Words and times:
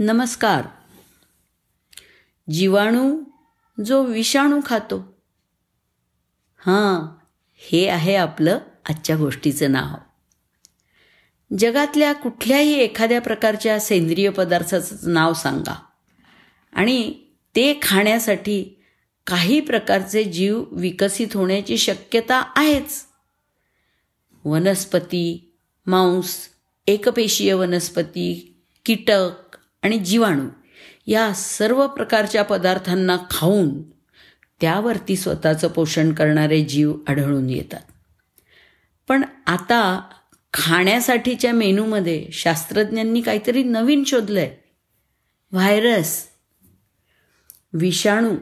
नमस्कार. 0.00 0.66
जीवाणू 2.50 3.24
जो 3.86 4.02
विषाणू 4.02 4.60
खातो. 4.66 5.14
हां 6.58 7.16
हे 7.56 7.88
आहे 7.88 8.16
आपलं 8.16 8.58
आजच्या 8.88 9.16
गोष्टीचं 9.16 9.72
नाव. 9.72 9.94
जगातल्या 11.58 12.12
कुठल्याही 12.12 12.74
एखाद्या 12.74 13.20
प्रकारच्या 13.20 13.80
सेंद्रिय 13.80 14.30
पदार्थाचं 14.30 15.12
नाव 15.12 15.32
सांगा. 15.32 15.80
आणि 16.72 17.14
ते 17.56 17.78
खाण्यासाठी 17.82 18.82
काही 19.26 19.60
प्रकारचे 19.60 20.24
जीव 20.24 20.64
विकसित 20.72 21.28
होण्याची 21.34 21.78
शक्यता 21.78 22.52
आहेच. 22.56 23.04
वनस्पती 24.44 25.52
मांस 25.86 26.36
एकपेशीय 26.86 27.54
वनस्पती 27.54 28.54
कीटक 28.84 29.57
आणि 29.82 29.98
जीवाणू 29.98 30.48
या 31.06 31.32
सर्व 31.32 31.86
प्रकारच्या 31.86 32.44
पदार्थांना 32.44 33.16
खाऊन 33.30 33.82
त्यावरती 34.60 35.16
स्वतःचं 35.16 35.68
पोषण 35.68 36.12
करणारे 36.12 36.64
जीव 36.64 36.94
आढळून 37.08 37.50
येतात. 37.50 37.80
पण 39.08 39.24
आता 39.46 40.00
खाण्यासाठीच्या 40.52 41.52
मेनूमध्ये 41.52 42.26
शास्त्रज्ञांनी 42.32 43.20
काहीतरी 43.20 43.62
नवीन 43.62 44.04
शोधलं 44.04 44.40
आहे 44.40 44.50
व्हायरस 45.52 46.24
विषाणू. 47.72 48.36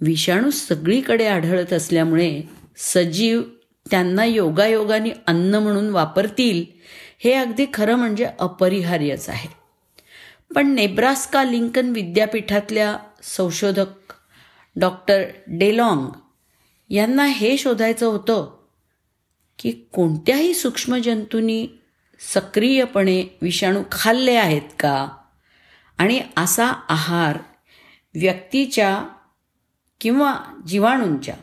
विषाणू 0.00 0.50
सगळीकडे 0.50 1.26
आढळत 1.26 1.72
असल्यामुळे 1.72 2.42
सजीव 2.76 3.42
त्यांना 3.90 4.24
योगायोगाने 4.24 5.10
अन्न 5.26 5.54
म्हणून 5.54 5.90
वापरतील 5.90 6.64
हे 7.24 7.32
अगदी 7.32 7.66
खरं 7.74 7.94
म्हणजे 7.94 8.24
अपरिहार्यच 8.38 9.28
आहे. 9.28 9.61
पण 10.54 10.74
नेब्रास्का 10.74 11.44
लिंकन 11.44 11.90
विद्यापीठातल्या 11.90 12.96
संशोधक 13.22 14.12
डॉक्टर 14.76 15.22
डेलॉंग 15.46 16.06
यांना 16.90 17.26
हे 17.26 17.58
शोधायचं 17.58 18.06
होतं 18.06 18.56
की 19.58 19.70
कोणत्याही 19.70 20.54
सूक्ष्मजंतूंनी 20.54 21.66
सक्रियपणे 22.34 23.38
विषाणू 23.42 23.82
खाल्ले 23.92 24.34
आहेत 24.34 24.62
का? 24.78 25.08
आणि 25.98 26.20
असा 26.36 26.66
आहार 26.66 27.38
व्यक्तीच्या 28.14 29.04
किंवा 30.00 30.36
जीवाणूंच्या 30.66 31.34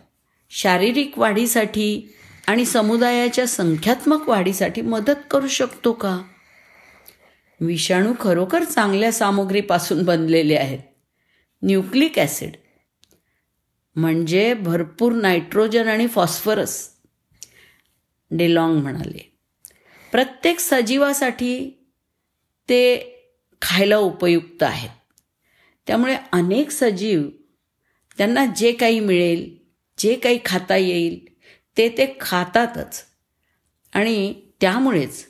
शारीरिक 0.49 1.19
वाढीसाठी 1.19 2.13
आणि 2.47 2.65
समुदायाच्या 2.65 3.47
संख्यात्मक 3.47 4.29
वाढीसाठी 4.29 4.81
मदत 4.81 5.31
करू 5.31 5.47
शकतो 5.47 5.93
का? 5.93 6.21
विषाणू 7.61 8.13
खरोखर 8.19 8.63
चांगल्या 8.63 9.11
सामुग्रीपासून 9.11 10.03
बनलेले 10.03 10.55
आहेत. 10.55 10.79
न्यूक्लिक 11.61 12.19
ॲसिड 12.19 12.51
म्हणजे 13.95 14.53
भरपूर 14.53 15.11
नायट्रोजन 15.11 15.87
आणि 15.87 16.07
फॉस्फरस 16.07 16.89
डेलॉंग 18.31 18.81
म्हणाले. 18.81 19.33
प्रत्येक 20.11 20.59
सजीवासाठी 20.59 21.69
ते 22.69 22.97
खायला 23.61 23.97
उपयुक्त 23.97 24.63
आहेत. 24.63 24.89
त्यामुळे 25.87 26.15
अनेक 26.31 26.71
सजीव 26.71 27.23
त्यांना 28.17 28.45
जे 28.45 28.71
काही 28.71 28.99
मिळेल 28.99 29.57
जे 29.97 30.15
काही 30.15 30.39
खाता 30.45 30.75
येईल 30.75 31.27
ते 31.77 31.89
ते 31.89 32.17
खातातच. 32.21 33.03
आणि 33.93 34.33
त्यामुळेच 34.61 35.25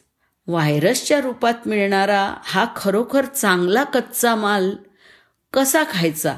व्हायरसच्या 0.49 1.21
रूपात 1.21 1.53
मिळणारा 1.65 2.33
हा 2.43 2.65
खरोखर 2.75 3.25
चांगला 3.25 3.83
कच्चा 3.83 4.35
माल 4.35 4.71
कसा 5.53 5.83
खायचा? 5.89 6.37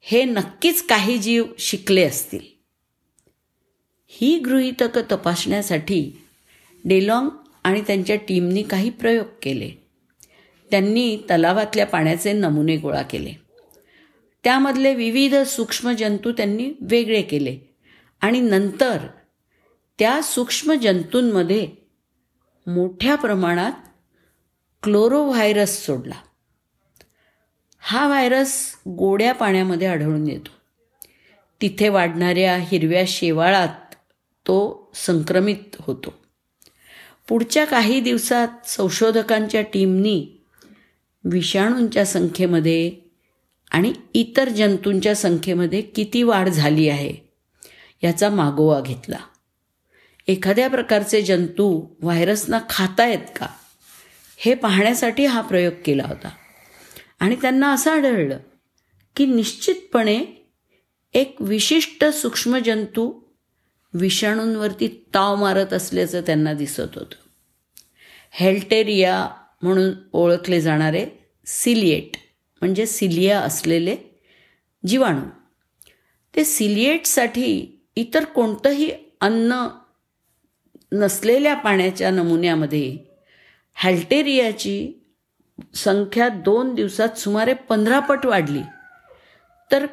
हे 0.00 0.24
नक्कीच 0.24 0.86
काही 0.86 1.18
जीव 1.18 1.44
शिकले 1.58 2.02
असतील. 2.02 2.40
ही 4.06 4.38
गृहितकं 4.38 5.02
तपासण्यासाठी 5.12 6.26
डेलॉंग 6.84 7.28
आणि 7.64 7.80
त्यांच्या 7.80 8.16
टीमनी 8.16 8.62
काही 8.62 8.90
प्रयोग 8.90 9.26
केले. 9.42 9.70
त्यांनी 10.70 11.16
तलावातल्या 11.16 11.86
पाण्याचे 11.86 12.32
नमुने 12.32 12.76
गोळा 12.76 13.02
केले. 13.02 13.32
त्यामधले 14.44 14.94
विविध 14.94 15.36
सूक्ष्म 15.36 15.92
जंतू 15.92 16.32
त्यांनी 16.32 16.72
वेगळे 16.80 17.22
केले 17.22 17.58
आणि 18.20 18.40
नंतर 18.40 18.98
त्या 19.98 20.22
सूक्ष्म 20.22 20.72
जंतूंमध्ये 20.72 21.81
मोठ्या 22.66 23.14
प्रमाणात 23.14 23.72
क्लोरोव्हायरस 24.82 25.86
सोडला. 25.86 26.14
हा 27.78 28.06
व्हायरस 28.06 28.74
गोड्या 28.88 29.34
पाण्यामध्ये 29.34 29.88
आढळून 29.88 30.28
येतो. 30.28 30.50
तिथे 31.60 31.88
वाढणाऱ्या 31.88 32.56
हिरव्या 32.56 33.04
शेवाळात 33.06 33.94
तो 34.46 34.90
संक्रमित 34.94 35.76
होतो. 35.80 36.14
पुढच्या 37.28 37.64
काही 37.64 38.00
दिवसात 38.00 38.48
संशोधकांच्या 38.66 39.62
टीमनी 39.62 40.26
विषाणूंच्या 41.24 42.06
संख्येमध्ये 42.06 42.92
आणि 43.70 43.92
इतर 44.14 44.48
जंतूंच्या 44.48 45.16
संख्येमध्ये 45.16 45.82
किती 45.82 46.22
वाढ 46.22 46.48
झाली 46.48 46.88
आहे 46.88 47.14
याचा 48.02 48.30
मागोवा 48.30 48.80
घेतला. 48.80 49.18
एखाद्या 50.26 50.68
प्रकारचे 50.68 51.22
जंतू 51.22 51.86
व्हायरसना 52.02 52.60
खातायत 52.70 53.18
का? 53.18 53.46
हे 54.36 54.54
पाहण्यासाठी 54.54 55.26
हा 55.26 55.40
प्रयोग 55.40 55.72
केला 55.84 56.04
होता. 56.08 56.30
आणि 57.20 57.36
त्यांना 57.36 57.72
असं 57.72 57.90
आढळलं 57.90 58.38
की 59.16 59.26
निश्चितपणे 59.26 60.24
एक 61.14 61.36
विशिष्ट 61.40 62.04
सूक्ष्मजंतू 62.04 63.20
विषाणूंवरती 63.94 65.06
ताव 65.14 65.36
मारत 65.36 65.72
असल्याचं 65.72 66.20
त्यांना 66.20 66.52
दिसत 66.52 66.80
होतं. 66.80 67.14
हेल्टेरिया 68.30 69.30
म्हणून 69.62 69.90
ओळखले 70.12 70.60
जाणारे 70.60 71.06
सिलिएट 71.46 72.16
म्हणजे 72.60 72.86
सिलिया 72.86 73.40
असलेले 73.40 73.96
जीवाणू. 74.86 75.20
ते 76.36 76.44
सिलिएटसाठी 76.44 77.82
इतर 77.96 78.24
कोणतंही 78.24 78.90
अन्न 79.20 79.68
नसलेल्या 80.92 81.54
पाण्याच्या 81.54 82.10
नमुन्यामध्ये 82.10 82.98
हॅल्टेरियाची 83.74 84.92
संख्या 85.74 86.28
दोन 86.28 86.74
दिवसात 86.74 87.18
सुमारे 87.18 87.54
पंधरा 87.54 87.98
पट 87.98 88.26
वाढली. 88.26 88.60
तर 89.72 89.86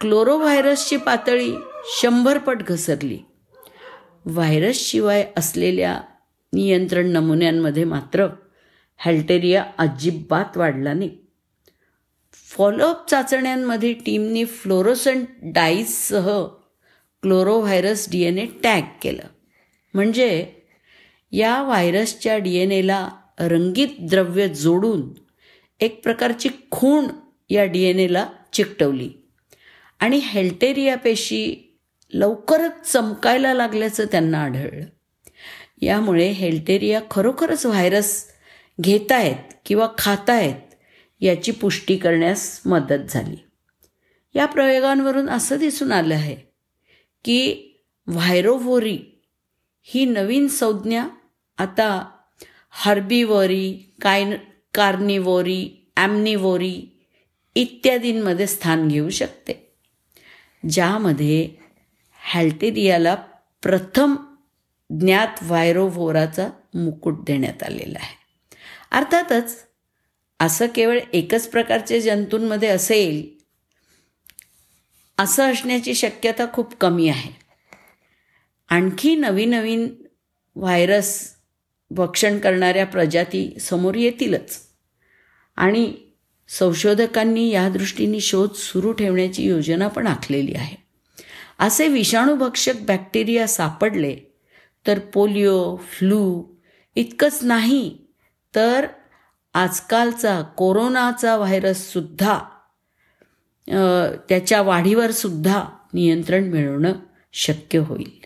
क्लोरोव्हायरसची 0.00 0.96
पातळी 0.96 1.52
शंभर 1.84 2.38
पट 2.38 2.62
घसरली. 2.62 3.18
व्हायरसशिवाय 4.24 5.26
असलेल्या 5.36 6.00
नियंत्रण 6.52 7.06
नमुन्यांमध्ये 7.06 7.84
मात्र 7.84 8.26
हॅल्टेरिया 8.96 9.64
अजिबात 9.78 10.56
वाढला 10.56 10.92
नाही. 10.92 11.18
फॉलोअप 12.32 13.10
चाचण्यांमध्ये 13.10 13.92
टीमने 13.92 14.44
fluorescent 14.44 15.26
डाईजसह 15.42 16.46
chlorovirus 17.22 18.10
D 18.10 18.22
N 18.22 18.38
A 18.38 18.46
tag 18.46 18.82
केलं. 19.02 19.22
म्हणजे 19.94 20.46
या 21.32 21.62
व्हायरसच्या 21.62 22.38
डी 22.38 22.56
एन 22.56 22.72
एला 22.72 23.08
रंगीत 23.38 23.88
द्रव्य 24.00 24.48
जोडून 24.48 25.10
एक 25.80 26.02
प्रकारची 26.02 26.48
खूण 26.70 27.06
या 27.50 27.64
डी 27.64 27.82
एन 27.82 27.98
एला 27.98 28.28
चिकटवली. 28.52 29.10
आणि 30.00 30.16
हेल्टेरिया 30.16 30.96
पेशी 30.96 31.76
लवकरच 32.12 32.92
चमकायला 32.92 33.54
लागल्याचं 33.54 34.04
त्यांना 34.04 34.42
आढळलं. 34.42 34.84
यामुळे 35.82 36.28
हेल्टेरिया 36.28 37.00
खरोखरच 37.10 37.66
व्हायरस 37.66 38.26
घेतायत 38.80 39.54
किंवा 39.66 39.88
खातायत 39.98 40.74
याची 41.20 41.52
पुष्टी 41.52 41.96
करण्यास 41.96 42.60
मदत 42.66 43.10
झाली. 43.10 43.36
या 44.34 44.46
प्रयोगांवरून 44.46 45.30
असं 45.30 45.56
दिसून 45.56 45.92
आलं 45.92 46.14
आहे 46.14 46.36
की 47.24 47.70
व्हायरोव्होरी 48.06 49.13
ही 49.86 50.04
नवीन 50.04 50.48
संज्ञा 50.48 51.08
आता 51.58 52.08
हर्बीवोरी 52.70 53.94
काय 54.02 54.36
कार्निवोरी 54.74 55.90
ॲमनिवोरी 55.96 57.04
इत्यादींमध्ये 57.54 58.46
स्थान 58.46 58.88
घेऊ 58.88 59.10
शकते 59.10 59.74
ज्यामध्ये 60.70 61.48
हॅल्टेरियाला 62.20 63.14
प्रथम 63.62 64.16
ज्ञात 64.90 65.42
व्हायरोव्होराचा 65.42 66.48
मुकुट 66.74 67.24
देण्यात 67.24 67.62
आलेला 67.62 67.98
आहे. 68.00 68.16
अर्थातच 68.90 69.64
असं 70.40 70.66
केवळ 70.74 70.98
एकच 71.12 71.48
प्रकारचे 71.48 72.00
जंतूंमध्ये 72.00 72.68
असेल 72.68 73.22
असं 75.18 75.52
असण्याची 75.52 75.94
शक्यता 75.94 76.44
खूप 76.52 76.74
कमी 76.74 77.08
आहे. 77.08 77.43
आणखी 78.68 79.14
नवीन 79.14 79.50
नवीन 79.50 79.88
व्हायरस 80.56 81.34
भक्षण 81.90 82.38
करणाऱ्या 82.38 82.86
प्रजाती 82.86 83.58
समोर 83.60 83.94
येतीलच. 83.94 84.58
आणि 85.56 85.92
संशोधकांनी 86.48 87.48
या 87.50 87.68
दृष्टीने 87.68 88.20
शोध 88.20 88.54
सुरू 88.54 88.92
ठेवण्याची 88.92 89.46
योजना 89.46 89.88
पण 89.88 90.06
आखलेली 90.06 90.54
आहे. 90.54 90.76
असे 91.58 91.88
विषाणूभक्षक 91.88 92.80
बॅक्टेरिया 92.80 93.46
सापडले 93.48 94.16
तर 94.86 94.98
पोलिओ 94.98 95.76
फ्लू 95.76 96.42
इतकंच 96.94 97.38
नाही 97.42 97.96
तर 98.54 98.86
आजकालचा 99.54 100.40
कोरोनाचा 100.42 101.36
व्हायरससुद्धा 101.36 102.38
त्याच्या 104.28 104.62
वाढीवर 104.62 105.10
सुद्धा 105.10 105.64
नियंत्रण 105.92 106.44
मिळवणं 106.44 106.92
शक्य 107.32 107.78
होईल. 107.78 108.23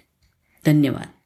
धन्यवाद. 0.66 1.17